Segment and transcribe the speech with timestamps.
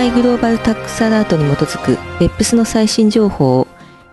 [0.00, 3.66] EY グローバルタックスアラートに基づく BEPS の最新情報を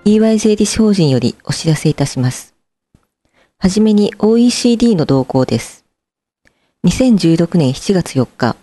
[0.03, 2.53] EY 税理士法人よりお知らせいたします。
[3.57, 5.85] はじめに OECD の動向です。
[6.83, 8.57] 2016年7月4日、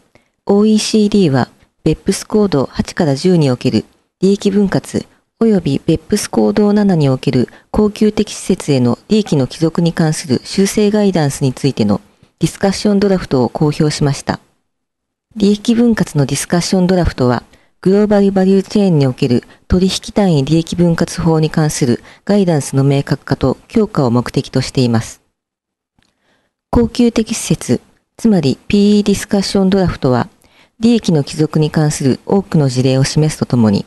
[0.44, 1.48] OECD は
[1.86, 3.86] BEPS コード8から10における
[4.20, 5.06] 利益分割
[5.40, 12.02] 及び BEPS コード7における恒久的施設への利益の帰属に関する修正ガイダンスについての
[12.38, 14.40] ディスカッションドラフトを公表しました。
[15.36, 17.42] 利益分割のディスカッションドラフトは、
[17.80, 25.20] グローバルバリューチェーンにおける取引単位利益分割法に関するガイダンスの明確化と強化を目的としています。
[26.70, 27.80] 恒久的施設、
[28.16, 30.28] つまり PE ディスカッションドラフトは、
[30.78, 33.86] 利益の帰属に関する多くの事例を示すとともに、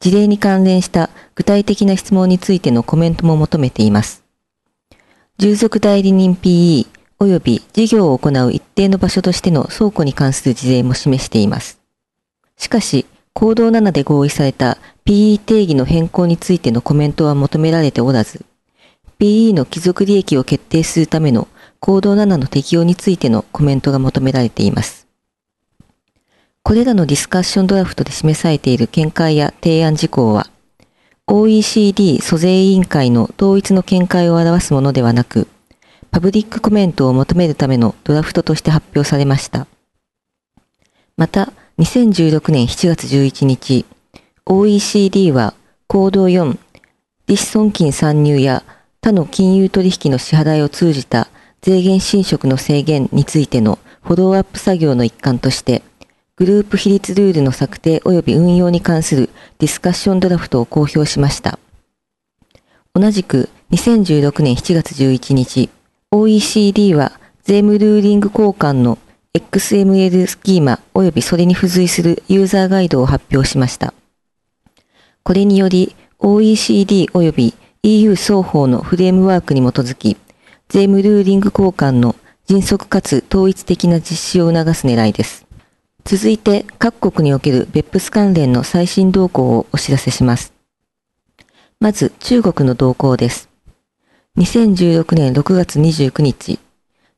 [0.00, 4.24] 事例に関連した具体的な質問についてのコメントも求めています。
[5.36, 6.86] 従属代理人 PE
[7.20, 11.80] 及び事業を行う一定の場所としての倉庫に関する事例も示しています。
[12.56, 18.44] しかし、行動7で合意された PE 定義の変更についてのコメントは求められておらず、
[19.18, 21.48] PE の帰属利益を決定するための
[21.80, 25.08] 行動7の適用についてのコメントが求められています。
[26.62, 30.48] これらのディスカッションドラフトで示されている見解や提案事項は、
[31.26, 35.48] OECD 租税委員会の統一の見解を表すものではなく、
[36.10, 39.66] パブリックコメントを求めるためのドラフトとして発表されました。
[41.16, 43.86] また、2016年7月11日、
[44.46, 45.54] OECD は、
[45.86, 46.58] 行動4、
[47.26, 48.64] 利子損金参入や
[49.00, 51.28] 他の金融取引の支払いを通じた
[51.60, 55.82] 税源侵食の制限についてのフォローアップ作業の一環として、
[56.36, 59.28] グループ比率ルールの策定及び運用に関する
[59.58, 61.58] ディスカッションドラフトを公表しました。
[62.94, 65.68] 同じく2016年7月11日、
[66.10, 68.96] OECD は税務ルーリング交換の
[69.34, 73.92] XML スキーマ及びそれに付随するユーザーガイドを発表しました。
[75.22, 80.16] これにより OECD 及び EU 双方のフレームワークに基づき、
[80.70, 82.16] 税務ルーリング交換の
[82.46, 85.46] 迅速かつ統一的な実施を促す狙いです。
[86.06, 90.54] 続いて各国における BEPS 関連の最新動向をお知らせします。
[91.80, 93.47] まず中国の動向です。
[94.38, 96.60] 2016年6月29日、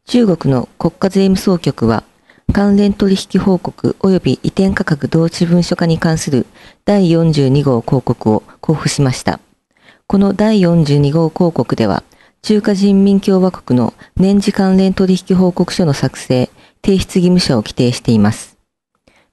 [0.06, 2.02] 中国の国家税務総局は、
[2.50, 6.46] 関連取引報告及び移転価格同地文書化に関する
[6.86, 9.38] 第42号広告を交付しました。
[10.06, 12.04] この第42号広告では、
[12.40, 16.48] 中華人民共和国の年次関連取引報告書の作成、
[16.82, 18.56] 提出義務者を規定しています。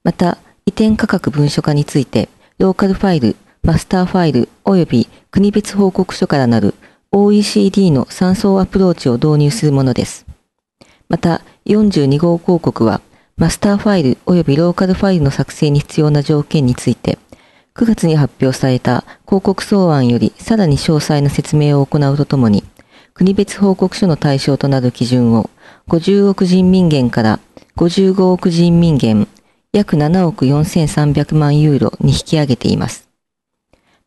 [0.03, 2.27] また、移転価格文書化について、
[2.57, 6.75] ローカルファイル、マスターファイル及び国別報告書からなる
[7.11, 10.25] OECD の3層アプローチを導入するものです。
[11.09, 13.01] また、42号広告は、
[13.37, 17.17] マスターファイル及びローカルファイルの作成に必要な条件について、
[17.75, 22.63] 9月に発表された広告草案よりさらに詳細な説明を行うとともに、
[23.13, 25.49] 国別報告書の対象となる基準を
[25.87, 27.39] 50億人民元から
[27.75, 29.27] 55億人民元、
[29.71, 33.06] 約7億4300万ユーロに引き上げています。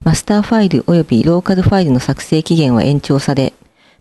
[0.02, 3.52] マスターファイル及びローカルファイルの作成期限は延長され、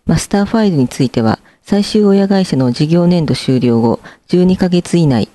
[0.06, 5.28] マスターファイルについては最終親会社の事業年度終了後12ヶ月以内、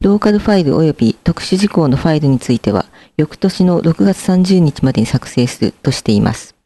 [0.00, 2.86] ローカルファイル及び特殊事項のファイルについては
[3.16, 6.56] 翌年の6月30日までに作成するとしています。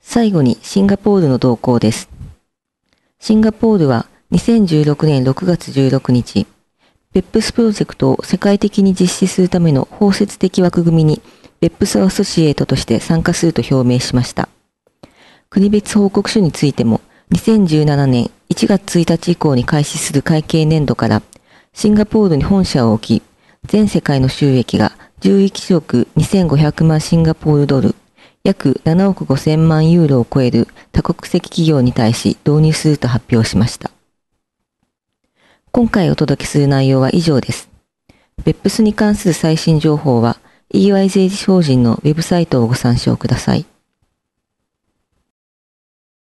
[0.00, 2.10] 最後にシンガポールの動向です。
[3.20, 6.46] シンガポールは2016年6月16日、
[7.14, 11.22] BEPS プロジェクトを世界的に実施するための包摂的枠組みに
[11.60, 14.48] BEPS アソシエイトとして参加すると表明しました。
[15.50, 17.00] 国別報告書についても、
[17.32, 21.22] 2017年1月1日以降に開始する会計年度から、
[21.72, 23.22] シンガポールに本社を置き、
[23.64, 27.94] 全世界の収益が11億2500万シンガポールドル、
[28.44, 33.90] 約7億5000万ユーロを超える多国籍企業に対し導入すると発表しました。
[35.70, 37.68] 今回お届けする内容は以上です。
[38.44, 40.38] ベップスに関する最新情報は、
[40.74, 43.64] EYJ 法人のウェブサイトをご参照ください。